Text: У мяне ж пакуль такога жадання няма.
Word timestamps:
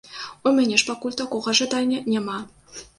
У 0.51 0.53
мяне 0.59 0.79
ж 0.83 0.89
пакуль 0.89 1.19
такога 1.21 1.57
жадання 1.63 2.05
няма. 2.13 2.39